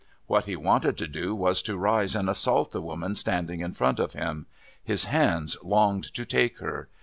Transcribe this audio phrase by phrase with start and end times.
[0.25, 3.99] What he wanted to do was to rise and assault the woman standing in front
[3.99, 4.47] of him.
[4.83, 6.89] His hands longed to take her!